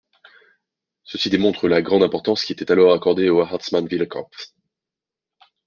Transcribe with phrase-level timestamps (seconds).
[1.05, 4.47] Ceci démontre la grande importance qui était alors accordée au Hartmannswillerkopf.